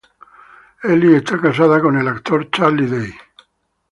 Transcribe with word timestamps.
Ellis 0.81 1.17
está 1.17 1.39
casada 1.39 1.79
con 1.79 1.95
el 1.95 2.07
actor 2.07 2.49
Charlie 2.49 2.87
Day. 2.87 3.13